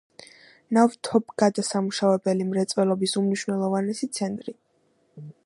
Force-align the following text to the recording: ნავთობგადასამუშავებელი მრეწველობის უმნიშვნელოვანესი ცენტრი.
ნავთობგადასამუშავებელი 0.77 2.47
მრეწველობის 2.55 3.15
უმნიშვნელოვანესი 3.23 4.13
ცენტრი. 4.21 4.57